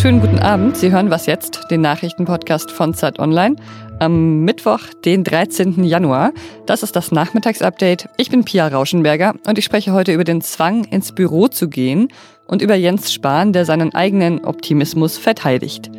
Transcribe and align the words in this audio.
Schönen 0.00 0.20
guten 0.20 0.38
Abend. 0.38 0.76
Sie 0.76 0.92
hören 0.92 1.10
was 1.10 1.26
jetzt, 1.26 1.72
den 1.72 1.80
Nachrichtenpodcast 1.80 2.70
von 2.70 2.94
Zeit 2.94 3.18
Online. 3.18 3.56
Am 3.98 4.44
Mittwoch, 4.44 4.78
den 5.04 5.24
13. 5.24 5.82
Januar. 5.82 6.30
Das 6.66 6.84
ist 6.84 6.94
das 6.94 7.10
Nachmittagsupdate. 7.10 8.08
Ich 8.16 8.30
bin 8.30 8.44
Pia 8.44 8.68
Rauschenberger 8.68 9.34
und 9.44 9.58
ich 9.58 9.64
spreche 9.64 9.92
heute 9.92 10.12
über 10.12 10.22
den 10.22 10.40
Zwang, 10.40 10.84
ins 10.84 11.10
Büro 11.10 11.48
zu 11.48 11.68
gehen 11.68 12.12
und 12.46 12.62
über 12.62 12.76
Jens 12.76 13.12
Spahn, 13.12 13.52
der 13.52 13.64
seinen 13.64 13.92
eigenen 13.92 14.44
Optimismus 14.44 15.18
verteidigt. 15.18 15.90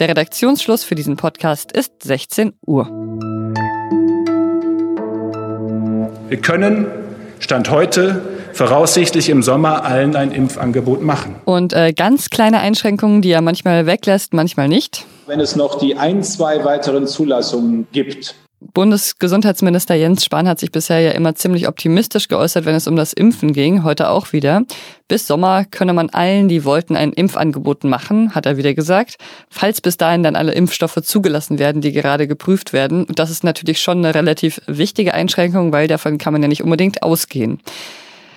Der 0.00 0.08
Redaktionsschluss 0.08 0.82
für 0.82 0.94
diesen 0.94 1.18
Podcast 1.18 1.70
ist 1.72 2.02
16 2.02 2.54
Uhr. 2.64 2.86
Wir 6.30 6.38
können, 6.40 6.86
Stand 7.40 7.70
heute, 7.70 8.22
voraussichtlich 8.54 9.28
im 9.28 9.42
Sommer 9.42 9.84
allen 9.84 10.16
ein 10.16 10.32
Impfangebot 10.32 11.02
machen. 11.02 11.36
Und 11.44 11.72
äh, 11.72 11.92
ganz 11.92 12.30
kleine 12.30 12.60
Einschränkungen, 12.60 13.20
die 13.20 13.30
er 13.30 13.42
manchmal 13.42 13.86
weglässt, 13.86 14.32
manchmal 14.32 14.68
nicht. 14.68 15.06
Wenn 15.26 15.40
es 15.40 15.56
noch 15.56 15.78
die 15.78 15.96
ein, 15.96 16.22
zwei 16.22 16.64
weiteren 16.64 17.06
Zulassungen 17.06 17.86
gibt, 17.92 18.34
Bundesgesundheitsminister 18.72 19.94
Jens 19.94 20.24
Spahn 20.24 20.48
hat 20.48 20.58
sich 20.58 20.72
bisher 20.72 21.00
ja 21.00 21.10
immer 21.10 21.34
ziemlich 21.34 21.68
optimistisch 21.68 22.28
geäußert, 22.28 22.64
wenn 22.64 22.74
es 22.74 22.86
um 22.86 22.96
das 22.96 23.12
Impfen 23.12 23.52
ging, 23.52 23.84
heute 23.84 24.08
auch 24.08 24.32
wieder. 24.32 24.62
Bis 25.06 25.26
Sommer 25.26 25.64
könne 25.64 25.92
man 25.92 26.08
allen, 26.10 26.48
die 26.48 26.64
wollten, 26.64 26.96
ein 26.96 27.12
Impfangebot 27.12 27.84
machen, 27.84 28.34
hat 28.34 28.46
er 28.46 28.56
wieder 28.56 28.72
gesagt, 28.72 29.16
falls 29.50 29.80
bis 29.80 29.98
dahin 29.98 30.22
dann 30.22 30.34
alle 30.34 30.52
Impfstoffe 30.52 30.98
zugelassen 31.02 31.58
werden, 31.58 31.82
die 31.82 31.92
gerade 31.92 32.26
geprüft 32.26 32.72
werden. 32.72 33.04
Und 33.04 33.18
das 33.18 33.30
ist 33.30 33.44
natürlich 33.44 33.80
schon 33.80 33.98
eine 33.98 34.14
relativ 34.14 34.60
wichtige 34.66 35.12
Einschränkung, 35.12 35.72
weil 35.72 35.86
davon 35.86 36.16
kann 36.16 36.32
man 36.32 36.42
ja 36.42 36.48
nicht 36.48 36.64
unbedingt 36.64 37.02
ausgehen. 37.02 37.60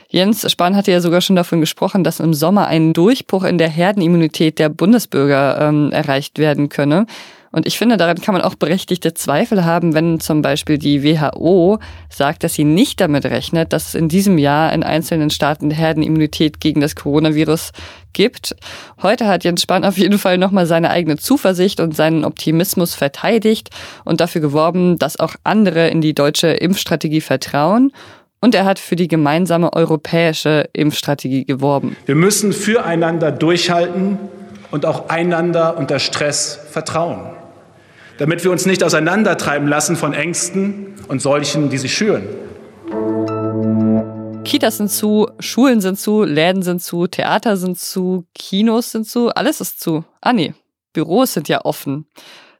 Jens 0.10 0.50
Spahn 0.50 0.76
hatte 0.76 0.92
ja 0.92 1.02
sogar 1.02 1.22
schon 1.22 1.36
davon 1.36 1.60
gesprochen, 1.60 2.04
dass 2.04 2.22
im 2.22 2.34
Sommer 2.34 2.68
ein 2.68 2.94
Durchbruch 2.94 3.44
in 3.44 3.58
der 3.58 3.70
Herdenimmunität 3.70 4.58
der 4.58 4.70
Bundesbürger 4.70 5.60
ähm, 5.60 5.92
erreicht 5.92 6.40
werden 6.40 6.70
könne. 6.70 7.06
Und 7.52 7.66
ich 7.66 7.78
finde, 7.78 7.98
daran 7.98 8.22
kann 8.22 8.34
man 8.34 8.42
auch 8.42 8.56
berechtigte 8.56 9.14
Zweifel 9.14 9.66
haben, 9.66 9.94
wenn 9.94 10.20
zum 10.20 10.42
Beispiel 10.42 10.78
die 10.78 11.04
WHO 11.04 11.80
sagt, 12.10 12.44
dass 12.44 12.54
sie 12.54 12.66
nicht 12.66 13.00
damit 13.02 13.26
rechnet, 13.26 13.74
dass 13.74 13.90
es 13.90 13.96
in 13.96 14.10
diesem 14.10 14.38
Jahr 14.38 14.72
in 14.74 14.84
einzelnen 14.84 15.30
Staaten 15.30 15.72
Herdenimmunität 15.72 16.60
gegen 16.60 16.82
das 16.82 16.96
Coronavirus 16.96 17.72
gibt. 18.14 18.56
Heute 19.02 19.28
hat 19.28 19.44
Jens 19.44 19.62
Spahn 19.62 19.86
auf 19.86 19.98
jeden 19.98 20.20
Fall 20.20 20.38
nochmal 20.38 20.66
seine 20.66 20.90
eigene 20.90 21.18
Zuversicht 21.18 21.80
und 21.80 21.96
seinen 21.96 22.26
Optimismus 22.26 22.96
verteidigt 22.96 23.70
und 24.06 24.22
dafür 24.22 24.42
geworben, 24.42 25.00
dass 25.00 25.20
auch 25.20 25.36
andere 25.44 25.88
in 25.90 26.02
die 26.02 26.14
deutsche 26.14 26.48
Impfstrategie 26.48 27.22
vertrauen. 27.22 27.92
Und 28.40 28.54
er 28.54 28.66
hat 28.66 28.78
für 28.78 28.96
die 28.96 29.08
gemeinsame 29.08 29.74
europäische 29.74 30.70
Impfstrategie 30.74 31.46
geworben. 31.46 31.98
Wir 32.06 32.16
müssen 32.16 32.54
füreinander 32.54 33.32
durchhalten 33.32 34.20
und 34.70 34.86
auch 34.86 35.10
einander 35.10 35.78
unter 35.78 35.98
Stress 35.98 36.60
vertrauen, 36.70 37.32
damit 38.20 38.44
wir 38.44 38.52
uns 38.52 38.66
nicht 38.66 38.84
auseinandertreiben 38.84 39.68
lassen 39.68 39.96
von 39.96 40.14
Ängsten 40.14 40.96
und 41.08 41.22
solchen, 41.22 41.70
die 41.70 41.80
sie 41.80 41.90
schüren. 41.90 42.24
Kitas 44.44 44.78
sind 44.78 44.90
zu, 44.90 45.30
Schulen 45.40 45.82
sind 45.82 46.00
zu, 46.00 46.24
Läden 46.24 46.62
sind 46.62 46.82
zu, 46.82 47.08
Theater 47.08 47.58
sind 47.58 47.80
zu, 47.80 48.26
Kinos 48.34 48.92
sind 48.92 49.08
zu, 49.08 49.30
alles 49.30 49.62
ist 49.62 49.82
zu. 49.82 50.06
Ah 50.22 50.32
nee, 50.32 50.54
Büros 50.94 51.34
sind 51.34 51.50
ja 51.50 51.66
offen. 51.66 52.06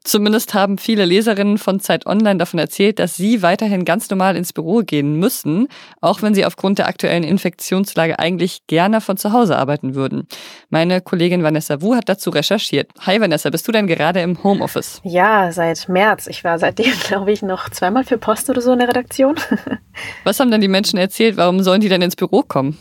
Zumindest 0.04 0.54
haben 0.54 0.78
viele 0.78 1.04
Leserinnen 1.04 1.58
von 1.58 1.80
Zeit 1.80 2.06
Online 2.06 2.38
davon 2.38 2.58
erzählt, 2.58 2.98
dass 2.98 3.16
sie 3.16 3.42
weiterhin 3.42 3.84
ganz 3.84 4.08
normal 4.10 4.36
ins 4.36 4.52
Büro 4.52 4.80
gehen 4.80 5.18
müssen, 5.18 5.68
auch 6.00 6.22
wenn 6.22 6.34
sie 6.34 6.44
aufgrund 6.44 6.78
der 6.78 6.88
aktuellen 6.88 7.24
Infektionslage 7.24 8.18
eigentlich 8.18 8.66
gerne 8.66 9.00
von 9.00 9.16
zu 9.16 9.32
Hause 9.32 9.56
arbeiten 9.56 9.94
würden. 9.94 10.26
Meine 10.70 11.00
Kollegin 11.00 11.42
Vanessa 11.42 11.82
Wu 11.82 11.94
hat 11.94 12.08
dazu 12.08 12.30
recherchiert. 12.30 12.90
Hi 13.00 13.20
Vanessa, 13.20 13.50
bist 13.50 13.66
du 13.68 13.72
denn 13.72 13.86
gerade 13.86 14.20
im 14.20 14.42
Homeoffice? 14.42 15.00
Ja, 15.04 15.52
seit 15.52 15.88
März. 15.88 16.26
Ich 16.26 16.44
war 16.44 16.58
seitdem, 16.58 16.92
glaube 17.06 17.32
ich, 17.32 17.42
noch 17.42 17.68
zweimal 17.70 18.04
für 18.04 18.18
Post 18.18 18.48
oder 18.50 18.60
so 18.60 18.72
in 18.72 18.78
der 18.78 18.88
Redaktion. 18.88 19.36
Was 20.24 20.40
haben 20.40 20.50
denn 20.50 20.60
die 20.60 20.68
Menschen 20.68 20.98
erzählt? 20.98 21.36
Warum 21.36 21.62
sollen 21.62 21.80
die 21.80 21.88
denn 21.88 22.02
ins 22.02 22.16
Büro 22.16 22.42
kommen? 22.42 22.78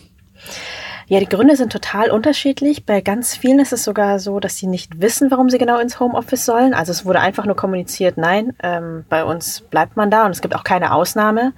Ja, 1.09 1.21
die 1.21 1.29
Gründe 1.29 1.55
sind 1.55 1.71
total 1.71 2.11
unterschiedlich. 2.11 2.85
Bei 2.85 2.99
ganz 2.99 3.33
vielen 3.33 3.59
ist 3.59 3.71
es 3.71 3.85
sogar 3.85 4.19
so, 4.19 4.41
dass 4.41 4.57
sie 4.57 4.67
nicht 4.67 4.99
wissen, 4.99 5.31
warum 5.31 5.49
sie 5.49 5.57
genau 5.57 5.79
ins 5.79 6.01
Homeoffice 6.01 6.43
sollen. 6.43 6.73
Also 6.73 6.91
es 6.91 7.05
wurde 7.05 7.21
einfach 7.21 7.45
nur 7.45 7.55
kommuniziert, 7.55 8.17
nein, 8.17 8.53
ähm, 8.61 9.05
bei 9.07 9.23
uns 9.23 9.61
bleibt 9.61 9.95
man 9.95 10.11
da 10.11 10.25
und 10.25 10.31
es 10.31 10.41
gibt 10.41 10.53
auch 10.53 10.65
keine 10.65 10.93
Ausnahme. 10.93 11.53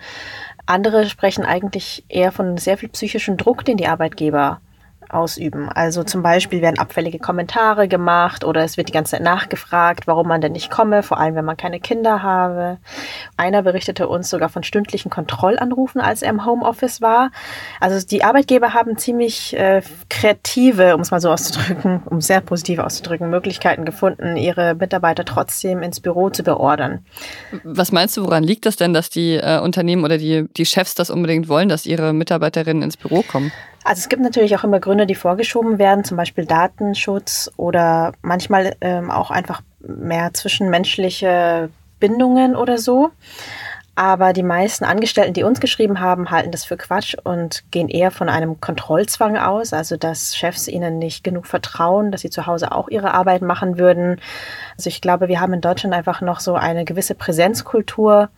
Andere 0.67 1.09
sprechen 1.09 1.45
eigentlich 1.45 2.03
eher 2.09 2.31
von 2.31 2.57
sehr 2.57 2.77
viel 2.77 2.89
psychischen 2.89 3.37
Druck, 3.37 3.65
den 3.65 3.77
die 3.77 3.87
Arbeitgeber 3.87 4.61
ausüben. 5.09 5.69
Also 5.69 6.03
zum 6.03 6.21
Beispiel 6.21 6.61
werden 6.61 6.79
abfällige 6.79 7.19
Kommentare 7.19 7.87
gemacht 7.87 8.43
oder 8.43 8.63
es 8.63 8.77
wird 8.77 8.89
die 8.89 8.93
ganze 8.93 9.11
Zeit 9.11 9.21
nachgefragt, 9.21 10.07
warum 10.07 10.27
man 10.27 10.41
denn 10.41 10.51
nicht 10.51 10.69
komme, 10.69 11.03
vor 11.03 11.19
allem 11.19 11.35
wenn 11.35 11.45
man 11.45 11.57
keine 11.57 11.79
Kinder 11.79 12.23
habe. 12.23 12.77
Einer 13.37 13.63
berichtete 13.63 14.07
uns 14.07 14.29
sogar 14.29 14.49
von 14.49 14.63
stündlichen 14.63 15.09
Kontrollanrufen, 15.09 16.01
als 16.01 16.21
er 16.21 16.29
im 16.29 16.45
Homeoffice 16.45 17.01
war. 17.01 17.31
Also 17.79 18.05
die 18.05 18.23
Arbeitgeber 18.23 18.73
haben 18.73 18.97
ziemlich 18.97 19.55
äh, 19.57 19.81
kreative, 20.09 20.95
um 20.95 21.01
es 21.01 21.11
mal 21.11 21.21
so 21.21 21.29
auszudrücken, 21.29 22.03
um 22.05 22.21
sehr 22.21 22.41
positiv 22.41 22.79
auszudrücken, 22.79 23.29
Möglichkeiten 23.29 23.85
gefunden, 23.85 24.37
ihre 24.37 24.75
Mitarbeiter 24.75 25.25
trotzdem 25.25 25.81
ins 25.81 25.99
Büro 25.99 26.29
zu 26.29 26.43
beordern. 26.43 27.05
Was 27.63 27.91
meinst 27.91 28.17
du, 28.17 28.23
woran 28.23 28.43
liegt 28.43 28.65
das 28.65 28.75
denn, 28.75 28.93
dass 28.93 29.09
die 29.09 29.35
äh, 29.35 29.59
Unternehmen 29.59 30.03
oder 30.03 30.17
die, 30.17 30.47
die 30.55 30.65
Chefs 30.65 30.95
das 30.95 31.09
unbedingt 31.09 31.49
wollen, 31.49 31.69
dass 31.69 31.85
ihre 31.85 32.13
Mitarbeiterinnen 32.13 32.83
ins 32.83 32.97
Büro 32.97 33.23
kommen? 33.23 33.51
Also 33.83 33.99
es 33.99 34.09
gibt 34.09 34.21
natürlich 34.21 34.55
auch 34.55 34.63
immer 34.63 34.79
Gründe, 34.79 35.05
die 35.05 35.15
vorgeschoben 35.15 35.79
werden, 35.79 36.03
zum 36.03 36.17
Beispiel 36.17 36.45
Datenschutz 36.45 37.51
oder 37.57 38.13
manchmal 38.21 38.75
ähm, 38.81 39.09
auch 39.09 39.31
einfach 39.31 39.61
mehr 39.79 40.33
zwischenmenschliche 40.33 41.69
Bindungen 41.99 42.55
oder 42.55 42.77
so. 42.77 43.11
Aber 43.95 44.31
die 44.31 44.43
meisten 44.43 44.85
Angestellten, 44.85 45.33
die 45.33 45.43
uns 45.43 45.59
geschrieben 45.59 45.99
haben, 45.99 46.31
halten 46.31 46.51
das 46.51 46.63
für 46.63 46.77
Quatsch 46.77 47.15
und 47.21 47.69
gehen 47.69 47.89
eher 47.89 48.11
von 48.11 48.29
einem 48.29 48.61
Kontrollzwang 48.61 49.35
aus, 49.35 49.73
also 49.73 49.97
dass 49.97 50.37
Chefs 50.37 50.69
ihnen 50.69 50.99
nicht 50.99 51.21
genug 51.21 51.45
vertrauen, 51.45 52.09
dass 52.09 52.21
sie 52.21 52.29
zu 52.29 52.45
Hause 52.45 52.71
auch 52.71 52.87
ihre 52.87 53.13
Arbeit 53.13 53.41
machen 53.41 53.77
würden. 53.77 54.21
Also 54.77 54.87
ich 54.87 55.01
glaube, 55.01 55.27
wir 55.27 55.41
haben 55.41 55.51
in 55.51 55.59
Deutschland 55.59 55.93
einfach 55.93 56.21
noch 56.21 56.39
so 56.39 56.53
eine 56.55 56.85
gewisse 56.85 57.13
Präsenzkultur, 57.13 58.29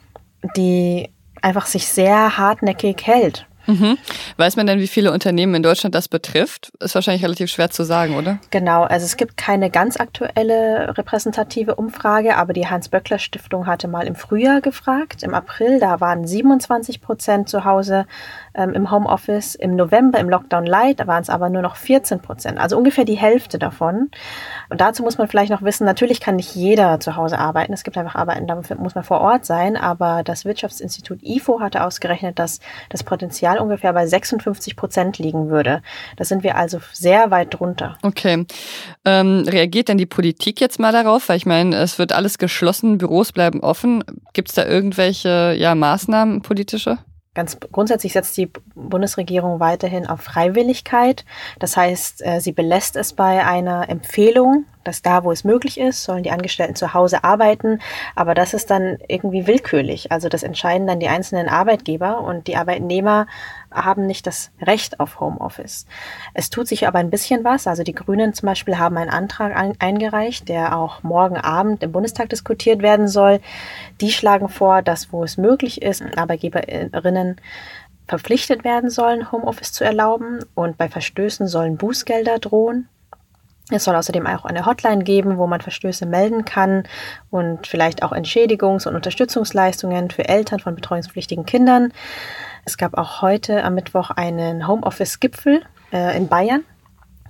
die 0.57 1.11
einfach 1.43 1.67
sich 1.67 1.87
sehr 1.87 2.39
hartnäckig 2.39 3.05
hält. 3.05 3.45
Mhm. 3.67 3.97
Weiß 4.37 4.55
man 4.55 4.67
denn, 4.67 4.79
wie 4.79 4.87
viele 4.87 5.11
Unternehmen 5.11 5.55
in 5.55 5.63
Deutschland 5.63 5.95
das 5.95 6.07
betrifft? 6.07 6.71
Ist 6.79 6.95
wahrscheinlich 6.95 7.23
relativ 7.23 7.49
schwer 7.49 7.69
zu 7.69 7.83
sagen, 7.83 8.15
oder? 8.15 8.39
Genau, 8.49 8.83
also 8.83 9.05
es 9.05 9.17
gibt 9.17 9.37
keine 9.37 9.69
ganz 9.69 9.97
aktuelle 9.97 10.97
repräsentative 10.97 11.75
Umfrage, 11.75 12.37
aber 12.37 12.53
die 12.53 12.67
Hans-Böckler-Stiftung 12.67 13.67
hatte 13.67 13.87
mal 13.87 14.07
im 14.07 14.15
Frühjahr 14.15 14.61
gefragt, 14.61 15.23
im 15.23 15.33
April, 15.33 15.79
da 15.79 15.99
waren 16.01 16.25
27 16.25 17.01
Prozent 17.01 17.49
zu 17.49 17.65
Hause 17.65 18.05
ähm, 18.53 18.73
im 18.73 18.91
Homeoffice. 18.91 19.55
Im 19.55 19.75
November, 19.75 20.19
im 20.19 20.29
Lockdown 20.29 20.65
Light, 20.65 20.99
da 20.99 21.07
waren 21.07 21.21
es 21.21 21.29
aber 21.29 21.49
nur 21.49 21.61
noch 21.61 21.75
14 21.75 22.19
Prozent, 22.21 22.59
also 22.59 22.77
ungefähr 22.77 23.05
die 23.05 23.15
Hälfte 23.15 23.59
davon. 23.59 24.09
Und 24.69 24.81
dazu 24.81 25.03
muss 25.03 25.17
man 25.17 25.27
vielleicht 25.27 25.51
noch 25.51 25.61
wissen, 25.61 25.85
natürlich 25.85 26.19
kann 26.19 26.35
nicht 26.35 26.55
jeder 26.55 26.99
zu 26.99 27.15
Hause 27.15 27.39
arbeiten. 27.39 27.73
Es 27.73 27.83
gibt 27.83 27.97
einfach 27.97 28.15
Arbeiten, 28.15 28.47
da 28.47 28.55
muss 28.77 28.95
man 28.95 29.03
vor 29.03 29.21
Ort 29.21 29.45
sein, 29.45 29.77
aber 29.77 30.23
das 30.23 30.45
Wirtschaftsinstitut 30.45 31.19
IFO 31.23 31.59
hatte 31.59 31.83
ausgerechnet, 31.83 32.39
dass 32.39 32.59
das 32.89 33.03
Potenzial 33.03 33.59
ungefähr 33.59 33.93
bei 33.93 34.05
56 34.05 34.75
Prozent 34.75 35.17
liegen 35.17 35.49
würde. 35.49 35.81
Da 36.17 36.25
sind 36.25 36.43
wir 36.43 36.57
also 36.57 36.79
sehr 36.91 37.31
weit 37.31 37.59
drunter. 37.59 37.97
Okay. 38.01 38.45
Ähm, 39.05 39.45
reagiert 39.47 39.87
denn 39.87 39.97
die 39.97 40.05
Politik 40.05 40.61
jetzt 40.61 40.79
mal 40.79 40.91
darauf? 40.91 41.29
Weil 41.29 41.37
ich 41.37 41.45
meine, 41.45 41.75
es 41.77 41.99
wird 41.99 42.11
alles 42.11 42.37
geschlossen, 42.37 42.97
Büros 42.97 43.31
bleiben 43.31 43.61
offen. 43.61 44.03
Gibt 44.33 44.49
es 44.49 44.55
da 44.55 44.65
irgendwelche 44.65 45.55
ja, 45.57 45.75
Maßnahmen 45.75 46.41
politische? 46.41 46.97
Ganz 47.33 47.57
grundsätzlich 47.71 48.11
setzt 48.11 48.35
die 48.35 48.51
Bundesregierung 48.75 49.61
weiterhin 49.61 50.05
auf 50.05 50.19
Freiwilligkeit. 50.19 51.23
Das 51.59 51.77
heißt, 51.77 52.25
äh, 52.25 52.41
sie 52.41 52.51
belässt 52.51 52.97
es 52.97 53.13
bei 53.13 53.45
einer 53.45 53.87
Empfehlung, 53.87 54.65
dass 54.83 55.01
da, 55.01 55.23
wo 55.23 55.31
es 55.31 55.43
möglich 55.43 55.79
ist, 55.79 56.03
sollen 56.03 56.23
die 56.23 56.31
Angestellten 56.31 56.75
zu 56.75 56.93
Hause 56.93 57.23
arbeiten. 57.23 57.79
Aber 58.15 58.33
das 58.33 58.53
ist 58.53 58.69
dann 58.69 58.97
irgendwie 59.07 59.47
willkürlich. 59.47 60.11
Also 60.11 60.29
das 60.29 60.43
entscheiden 60.43 60.87
dann 60.87 60.99
die 60.99 61.07
einzelnen 61.07 61.49
Arbeitgeber 61.49 62.21
und 62.21 62.47
die 62.47 62.55
Arbeitnehmer 62.55 63.27
haben 63.71 64.05
nicht 64.05 64.27
das 64.27 64.51
Recht 64.61 64.99
auf 64.99 65.19
Homeoffice. 65.19 65.85
Es 66.33 66.49
tut 66.49 66.67
sich 66.67 66.87
aber 66.87 66.99
ein 66.99 67.09
bisschen 67.09 67.43
was. 67.43 67.67
Also 67.67 67.83
die 67.83 67.95
Grünen 67.95 68.33
zum 68.33 68.47
Beispiel 68.47 68.77
haben 68.77 68.97
einen 68.97 69.09
Antrag 69.09 69.55
eingereicht, 69.79 70.49
der 70.49 70.77
auch 70.77 71.03
morgen 71.03 71.37
Abend 71.37 71.83
im 71.83 71.91
Bundestag 71.91 72.29
diskutiert 72.29 72.81
werden 72.81 73.07
soll. 73.07 73.39
Die 74.01 74.11
schlagen 74.11 74.49
vor, 74.49 74.81
dass 74.81 75.13
wo 75.13 75.23
es 75.23 75.37
möglich 75.37 75.81
ist, 75.81 76.03
Arbeitgeberinnen 76.17 77.37
verpflichtet 78.07 78.65
werden 78.65 78.89
sollen, 78.89 79.31
Homeoffice 79.31 79.71
zu 79.71 79.85
erlauben 79.85 80.39
und 80.53 80.77
bei 80.77 80.89
Verstößen 80.89 81.47
sollen 81.47 81.77
Bußgelder 81.77 82.39
drohen. 82.39 82.89
Es 83.73 83.85
soll 83.85 83.95
außerdem 83.95 84.27
auch 84.27 84.45
eine 84.45 84.65
Hotline 84.65 85.03
geben, 85.03 85.37
wo 85.37 85.47
man 85.47 85.61
Verstöße 85.61 86.05
melden 86.05 86.43
kann 86.43 86.83
und 87.29 87.67
vielleicht 87.67 88.03
auch 88.03 88.11
Entschädigungs- 88.11 88.87
und 88.87 88.95
Unterstützungsleistungen 88.95 90.11
für 90.11 90.27
Eltern 90.27 90.59
von 90.59 90.75
betreuungspflichtigen 90.75 91.45
Kindern. 91.45 91.93
Es 92.65 92.77
gab 92.77 92.97
auch 92.97 93.21
heute 93.21 93.63
am 93.63 93.75
Mittwoch 93.75 94.11
einen 94.11 94.67
Homeoffice-Gipfel 94.67 95.61
äh, 95.93 96.17
in 96.17 96.27
Bayern. 96.27 96.63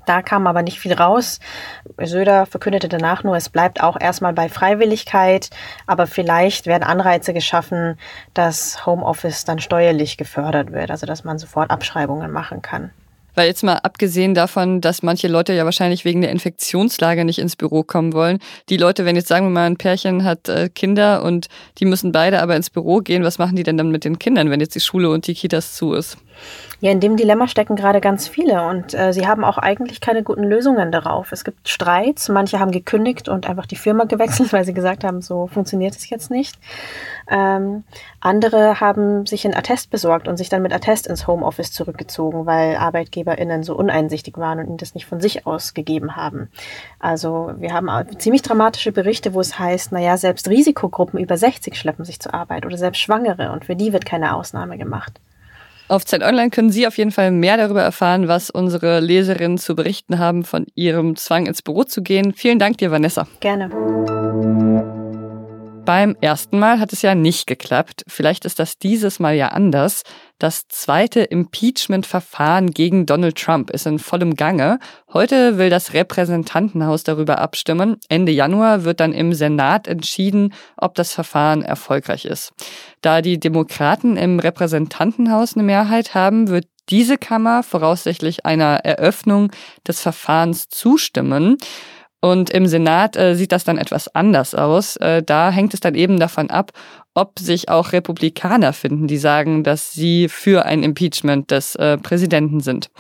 Da 0.08 0.24
kam 0.24 0.48
aber 0.48 0.64
nicht 0.64 0.80
viel 0.80 0.94
raus. 0.94 1.40
Söder 2.02 2.48
verkündete 2.48 2.90
danach 2.90 3.24
nur, 3.24 3.36
es 3.38 3.50
bleibt 3.50 3.84
auch 3.84 4.00
erstmal 4.00 4.34
bei 4.34 4.50
Freiwilligkeit, 4.50 5.52
aber 5.86 6.08
vielleicht 6.08 6.66
werden 6.66 6.84
Anreize 6.84 7.34
geschaffen, 7.34 8.00
dass 8.34 8.86
Homeoffice 8.88 9.46
dann 9.46 9.60
steuerlich 9.60 10.18
gefördert 10.18 10.72
wird, 10.72 10.90
also 10.90 11.06
dass 11.06 11.24
man 11.24 11.38
sofort 11.38 11.70
Abschreibungen 11.70 12.32
machen 12.32 12.64
kann. 12.64 12.92
Weil 13.36 13.48
jetzt 13.48 13.64
mal 13.64 13.78
abgesehen 13.78 14.34
davon, 14.34 14.82
dass 14.82 15.04
manche 15.04 15.28
Leute 15.28 15.54
ja 15.54 15.66
wahrscheinlich 15.66 16.06
wegen 16.06 16.22
der 16.22 16.32
Infektionslage 16.32 17.26
nicht 17.26 17.40
ins 17.40 17.56
Büro 17.56 17.84
kommen 17.84 18.14
wollen, 18.14 18.40
die 18.70 18.78
Leute, 18.78 19.06
wenn 19.06 19.16
jetzt 19.16 19.28
sagen 19.28 19.46
wir 19.46 19.52
mal 19.52 19.66
ein 19.66 19.78
Pärchen 19.78 20.24
hat 20.24 20.50
äh, 20.50 20.70
Kinder 20.70 21.24
und 21.24 21.48
die 21.80 21.86
müssen 21.86 22.12
beide 22.12 22.42
aber 22.42 22.56
ins 22.56 22.70
Büro 22.70 23.00
gehen, 23.00 23.24
was 23.24 23.38
machen 23.38 23.56
die 23.56 23.64
denn 23.64 23.78
dann 23.78 23.92
mit 23.92 24.04
den 24.04 24.20
Kindern, 24.20 24.50
wenn 24.50 24.60
jetzt 24.60 24.76
die 24.76 24.80
Schule 24.80 25.10
und 25.10 25.28
die 25.28 25.34
Kitas 25.34 25.76
zu 25.76 25.94
ist? 25.94 26.18
Ja, 26.80 26.92
in 26.92 27.00
dem 27.00 27.16
Dilemma 27.16 27.48
stecken 27.48 27.76
gerade 27.76 28.02
ganz 28.02 28.28
viele 28.28 28.64
und 28.68 28.96
äh, 28.96 29.14
sie 29.14 29.28
haben 29.28 29.44
auch 29.44 29.60
eigentlich 29.60 30.02
keine 30.02 30.24
guten 30.24 30.44
Lösungen 30.44 30.92
darauf. 30.92 31.32
Es 31.32 31.44
gibt 31.44 31.70
Streits, 31.70 32.28
manche 32.28 32.60
haben 32.60 32.72
gekündigt 32.72 33.30
und 33.30 33.48
einfach 33.48 33.68
die 33.68 33.76
Firma 33.76 34.04
gewechselt, 34.12 34.52
weil 34.52 34.66
sie 34.66 34.74
gesagt 34.74 35.04
haben, 35.04 35.22
so 35.22 35.46
funktioniert 35.46 35.96
es 35.96 36.10
jetzt 36.10 36.32
nicht. 36.32 36.58
Ähm, 37.30 37.84
andere 38.20 38.80
haben 38.80 39.28
sich 39.28 39.46
ein 39.46 39.56
Attest 39.56 39.92
besorgt 39.92 40.28
und 40.28 40.38
sich 40.38 40.50
dann 40.50 40.64
mit 40.64 40.74
Attest 40.74 41.06
ins 41.06 41.28
Homeoffice 41.28 41.72
zurückgezogen, 41.72 42.48
weil 42.48 42.78
ArbeitgeberInnen 43.22 43.64
so 43.64 43.76
uneinsichtig 43.76 44.38
waren 44.38 44.60
und 44.60 44.68
ihnen 44.68 44.78
das 44.78 44.96
nicht 44.96 45.06
von 45.06 45.22
sich 45.22 45.46
aus 45.46 45.74
gegeben 45.74 46.16
haben. 46.16 46.50
Also 47.00 47.52
wir 47.58 47.74
haben 47.74 47.90
ziemlich 48.18 48.42
dramatische 48.42 48.92
Berichte, 48.92 49.34
wo 49.34 49.40
es 49.40 49.58
heißt, 49.58 49.92
naja, 49.92 50.18
selbst 50.18 50.48
Risikogruppen 50.50 51.20
über 51.20 51.38
60 51.38 51.78
schleppen 51.78 52.06
sich 52.06 52.20
zur 52.20 52.34
Arbeit 52.34 52.66
oder 52.66 52.78
selbst 52.78 53.00
Schwangere 53.00 53.52
und 53.52 53.66
für 53.66 53.76
die 53.76 53.94
wird 53.94 54.06
keine 54.06 54.36
Ausnahme 54.36 54.78
gemacht. 54.78 55.20
Auf 55.88 56.06
Zeit 56.06 56.24
Online 56.24 56.52
können 56.52 56.70
Sie 56.70 56.88
auf 56.88 56.98
jeden 56.98 57.12
Fall 57.12 57.32
mehr 57.32 57.58
darüber 57.58 57.82
erfahren, 57.82 58.30
was 58.30 58.50
unsere 58.50 59.02
Leserinnen 59.02 59.58
zu 59.58 59.76
berichten 59.76 60.20
haben 60.20 60.46
von 60.46 60.66
ihrem 60.74 61.18
Zwang 61.18 61.48
ins 61.48 61.62
Büro 61.62 61.84
zu 61.84 62.02
gehen. 62.02 62.34
Vielen 62.34 62.60
Dank 62.60 62.78
dir, 62.78 62.92
Vanessa. 62.92 63.28
Gerne. 63.42 63.70
Beim 65.86 66.16
ersten 66.22 66.60
Mal 66.60 66.80
hat 66.80 66.94
es 66.94 67.02
ja 67.02 67.16
nicht 67.16 67.48
geklappt. 67.48 68.04
Vielleicht 68.08 68.46
ist 68.46 68.60
das 68.60 68.78
dieses 68.78 69.20
Mal 69.20 69.34
ja 69.34 69.48
anders. 69.48 70.04
Das 70.38 70.68
zweite 70.68 71.22
Impeachment-Verfahren 71.22 72.72
gegen 72.72 73.08
Donald 73.08 73.36
Trump 73.36 73.72
ist 73.72 73.88
in 73.88 73.98
vollem 73.98 74.36
Gange. 74.36 74.78
Heute 75.12 75.58
will 75.58 75.72
das 75.72 75.94
Repräsentantenhaus 75.94 77.04
darüber 77.04 77.40
abstimmen. 77.40 77.98
Ende 78.10 78.32
Januar 78.32 78.84
wird 78.84 79.00
dann 79.00 79.12
im 79.12 79.34
Senat 79.34 79.88
entschieden, 79.88 80.54
ob 80.78 80.94
das 80.94 81.14
Verfahren 81.14 81.64
erfolgreich 81.64 82.26
ist. 82.26 82.54
Da 83.02 83.22
die 83.22 83.40
Demokraten 83.40 84.18
im 84.18 84.40
Repräsentantenhaus 84.40 85.56
eine 85.56 85.64
Mehrheit 85.64 86.14
haben, 86.14 86.50
wird 86.50 86.68
diese 86.90 87.18
Kammer 87.18 87.64
voraussichtlich 87.64 88.46
einer 88.46 88.82
Eröffnung 88.84 89.52
des 89.88 90.02
Verfahrens 90.02 90.70
zustimmen. 90.70 91.58
Und 92.22 92.52
im 92.52 92.68
Senat 92.68 93.18
äh, 93.18 93.36
sieht 93.36 93.52
das 93.52 93.64
dann 93.64 93.80
etwas 93.80 94.08
anders 94.14 94.54
aus. 94.54 94.96
Äh, 94.98 95.24
da 95.24 95.50
hängt 95.50 95.74
es 95.74 95.80
dann 95.80 95.96
eben 95.96 96.20
davon 96.20 96.52
ab, 96.52 96.72
ob 97.16 97.40
sich 97.40 97.68
auch 97.68 97.92
Republikaner 97.92 98.74
finden, 98.74 99.08
die 99.08 99.18
sagen, 99.18 99.64
dass 99.64 99.92
sie 99.92 100.30
für 100.30 100.66
ein 100.66 100.84
Impeachment 100.84 101.50
des 101.50 101.76
äh, 101.76 101.98
Präsidenten 101.98 102.60
sind. 102.60 102.92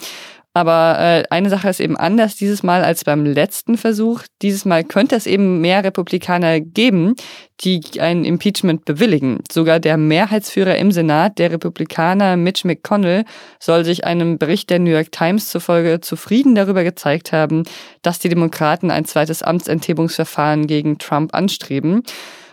Aber 0.54 0.98
äh, 1.00 1.24
eine 1.30 1.50
Sache 1.50 1.70
ist 1.70 1.80
eben 1.80 1.96
anders 1.96 2.36
dieses 2.36 2.62
Mal 2.62 2.84
als 2.84 3.06
beim 3.06 3.26
letzten 3.26 3.78
Versuch. 3.78 4.24
Dieses 4.42 4.66
Mal 4.66 4.84
könnte 4.84 5.16
es 5.16 5.26
eben 5.26 5.62
mehr 5.62 5.82
Republikaner 5.84 6.60
geben, 6.60 7.16
die 7.62 7.82
ein 8.02 8.26
Impeachment 8.26 8.84
bewilligen. 8.84 9.40
Sogar 9.50 9.80
der 9.80 9.96
Mehrheitsführer 9.96 10.76
im 10.78 10.92
Senat, 10.92 11.40
der 11.40 11.52
Republikaner 11.52 12.36
Mitch 12.36 12.68
McConnell, 12.68 13.24
soll 13.60 13.86
sich 13.86 14.04
einem 14.04 14.38
Bericht 14.38 14.70
der 14.70 14.80
New 14.80 14.92
York 14.92 15.14
Times 15.14 15.50
zufolge 15.50 16.02
zufrieden 16.02 16.54
darüber 16.54 16.84
gezeigt 16.84 17.32
haben, 17.32 17.64
dass 18.02 18.20
die 18.20 18.30
Demokraten 18.30 18.92
ein 18.92 19.06
zweites 19.06 19.44
Amtsenthebungsverfahren 19.44 20.68
gegen 20.68 20.98
Trump 20.98 21.34
anstreben. 21.34 22.04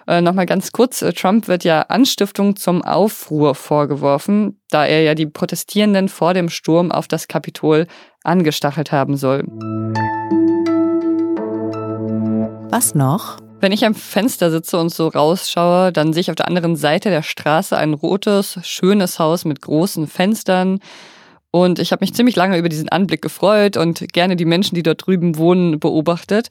Äh, 0.09 0.23
Nochmal 0.23 0.47
ganz 0.47 0.73
kurz, 0.73 1.03
äh, 1.03 1.13
Trump 1.13 1.49
wird 1.49 1.65
ja 1.65 1.83
Anstiftung 1.83 2.57
zum 2.57 2.81
Aufruhr 2.81 3.55
vorgeworfen, 3.55 4.59
da 4.71 4.87
er 4.87 5.03
ja 5.03 5.15
die 5.15 5.27
Protestierenden 5.27 6.09
vor 6.09 6.33
dem 6.33 6.49
Sturm 6.49 6.91
auf 6.91 7.09
das 7.09 7.29
Kapitol 7.29 7.87
angestachelt 8.25 8.91
haben 8.91 9.19
soll. 9.19 9.45
Was 12.71 12.95
noch? 12.95 13.37
Wenn 13.61 13.73
ich 13.73 13.85
am 13.85 13.95
Fenster 13.95 14.51
sitze 14.51 14.79
und 14.79 14.89
so 14.91 15.09
rausschaue, 15.09 15.93
dann 15.93 16.15
sehe 16.15 16.23
ich 16.23 16.31
auf 16.31 16.37
der 16.37 16.49
anderen 16.49 16.77
Seite 16.77 17.11
der 17.11 17.23
Straße 17.23 17.77
ein 17.77 17.93
rotes, 17.93 18.59
schönes 18.63 19.19
Haus 19.19 19.45
mit 19.45 19.61
großen 19.61 20.07
Fenstern. 20.07 20.79
Und 21.51 21.79
ich 21.79 21.93
habe 21.93 22.03
mich 22.03 22.15
ziemlich 22.15 22.37
lange 22.37 22.57
über 22.57 22.71
diesen 22.71 22.89
Anblick 22.89 23.21
gefreut 23.21 23.77
und 23.77 24.11
gerne 24.15 24.37
die 24.37 24.47
Menschen, 24.47 24.75
die 24.75 24.83
dort 24.83 25.07
drüben 25.07 25.37
wohnen, 25.37 25.79
beobachtet. 25.81 26.49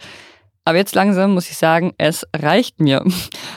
Aber 0.68 0.80
jetzt 0.80 0.96
langsam 0.96 1.34
muss 1.34 1.50
ich 1.50 1.56
sagen, 1.56 1.94
es 1.98 2.28
reicht 2.36 2.82
mir. 2.82 3.02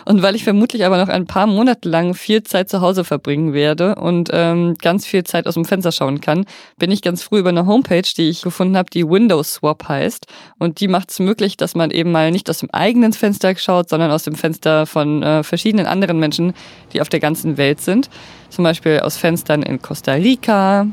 Und 0.04 0.22
weil 0.22 0.36
ich 0.36 0.44
vermutlich 0.44 0.84
aber 0.86 0.96
noch 0.96 1.08
ein 1.08 1.26
paar 1.26 1.48
Monate 1.48 1.88
lang 1.88 2.14
viel 2.14 2.44
Zeit 2.44 2.68
zu 2.68 2.82
Hause 2.82 3.02
verbringen 3.02 3.52
werde 3.52 3.96
und 3.96 4.30
ähm, 4.32 4.76
ganz 4.80 5.06
viel 5.06 5.24
Zeit 5.24 5.48
aus 5.48 5.54
dem 5.54 5.64
Fenster 5.64 5.90
schauen 5.90 6.20
kann, 6.20 6.44
bin 6.78 6.92
ich 6.92 7.02
ganz 7.02 7.24
früh 7.24 7.40
über 7.40 7.48
eine 7.48 7.66
Homepage, 7.66 8.08
die 8.16 8.28
ich 8.28 8.42
gefunden 8.42 8.76
habe, 8.76 8.90
die 8.90 9.04
Windows 9.04 9.54
Swap 9.54 9.88
heißt. 9.88 10.28
Und 10.60 10.78
die 10.78 10.86
macht 10.86 11.10
es 11.10 11.18
möglich, 11.18 11.56
dass 11.56 11.74
man 11.74 11.90
eben 11.90 12.12
mal 12.12 12.30
nicht 12.30 12.48
aus 12.48 12.58
dem 12.58 12.70
eigenen 12.70 13.12
Fenster 13.12 13.56
schaut, 13.56 13.88
sondern 13.88 14.12
aus 14.12 14.22
dem 14.22 14.36
Fenster 14.36 14.86
von 14.86 15.24
äh, 15.24 15.42
verschiedenen 15.42 15.86
anderen 15.86 16.20
Menschen, 16.20 16.52
die 16.92 17.00
auf 17.00 17.08
der 17.08 17.18
ganzen 17.18 17.56
Welt 17.56 17.80
sind. 17.80 18.08
Zum 18.50 18.62
Beispiel 18.62 19.00
aus 19.00 19.16
Fenstern 19.16 19.64
in 19.64 19.82
Costa 19.82 20.12
Rica, 20.12 20.86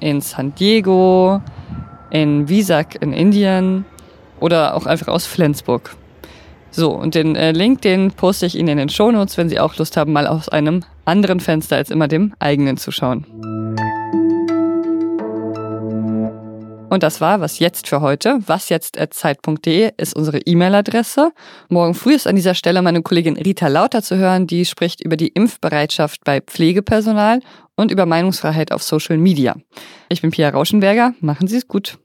in 0.00 0.20
San 0.20 0.56
Diego, 0.56 1.40
in 2.10 2.48
Visak 2.48 3.00
in 3.00 3.12
Indien 3.12 3.84
oder 4.40 4.74
auch 4.74 4.86
einfach 4.86 5.08
aus 5.08 5.26
Flensburg. 5.26 5.94
So, 6.70 6.92
und 6.92 7.14
den 7.14 7.34
äh, 7.34 7.52
Link, 7.52 7.82
den 7.82 8.12
poste 8.12 8.46
ich 8.46 8.54
Ihnen 8.54 8.68
in 8.68 8.78
den 8.78 8.88
Shownotes, 8.88 9.36
wenn 9.38 9.48
Sie 9.48 9.58
auch 9.58 9.76
Lust 9.76 9.96
haben, 9.96 10.12
mal 10.12 10.26
aus 10.26 10.48
einem 10.48 10.84
anderen 11.04 11.40
Fenster 11.40 11.76
als 11.76 11.90
immer 11.90 12.08
dem 12.08 12.34
eigenen 12.38 12.76
zu 12.76 12.90
schauen. 12.90 13.24
Und 16.90 17.02
das 17.02 17.20
war 17.20 17.40
was 17.40 17.58
jetzt 17.58 17.86
für 17.86 18.00
heute. 18.00 18.38
Was 18.46 18.70
jetzt 18.70 18.98
Zeit.de 19.10 19.92
ist 19.96 20.16
unsere 20.16 20.38
E-Mail-Adresse. 20.38 21.32
Morgen 21.68 21.94
früh 21.94 22.14
ist 22.14 22.26
an 22.26 22.36
dieser 22.36 22.54
Stelle 22.54 22.80
meine 22.80 23.02
Kollegin 23.02 23.36
Rita 23.36 23.68
Lauter 23.68 24.02
zu 24.02 24.16
hören, 24.16 24.46
die 24.46 24.64
spricht 24.64 25.00
über 25.02 25.16
die 25.16 25.28
Impfbereitschaft 25.28 26.24
bei 26.24 26.40
Pflegepersonal 26.40 27.40
und 27.76 27.90
über 27.90 28.06
Meinungsfreiheit 28.06 28.72
auf 28.72 28.82
Social 28.82 29.18
Media. 29.18 29.56
Ich 30.08 30.22
bin 30.22 30.30
Pia 30.30 30.48
Rauschenberger. 30.48 31.14
Machen 31.20 31.46
Sie 31.46 31.56
es 31.56 31.68
gut. 31.68 31.98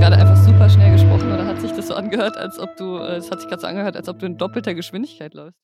Gerade 0.00 0.16
einfach 0.16 0.36
super 0.36 0.70
schnell 0.70 0.92
gesprochen 0.92 1.30
oder 1.30 1.44
hat 1.44 1.60
sich 1.60 1.72
das 1.72 1.88
so 1.88 1.94
angehört, 1.94 2.38
als 2.38 2.58
ob 2.58 2.74
du, 2.76 2.96
äh, 2.96 3.16
es 3.16 3.30
hat 3.30 3.40
sich 3.40 3.50
gerade 3.50 3.60
so 3.60 3.66
angehört, 3.66 3.96
als 3.96 4.08
ob 4.08 4.18
du 4.18 4.24
in 4.24 4.38
doppelter 4.38 4.72
Geschwindigkeit 4.74 5.34
läufst? 5.34 5.60